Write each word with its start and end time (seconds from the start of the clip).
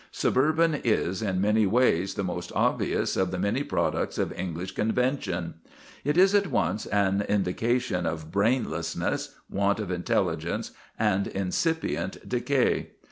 Suburbanism 0.11 0.81
is 0.83 1.21
in 1.21 1.39
many 1.39 1.67
ways 1.67 2.15
the 2.15 2.23
most 2.23 2.51
obvious 2.55 3.15
of 3.15 3.29
the 3.29 3.37
many 3.37 3.61
products 3.61 4.17
of 4.17 4.33
English 4.33 4.71
convention. 4.71 5.53
It 6.03 6.17
is 6.17 6.33
at 6.33 6.47
once 6.47 6.87
an 6.87 7.21
indication 7.29 8.07
of 8.07 8.31
brainlessness, 8.31 9.35
want 9.47 9.79
of 9.79 9.91
intelligence, 9.91 10.71
and 10.97 11.27
incipient 11.27 12.27
decay. 12.27 12.93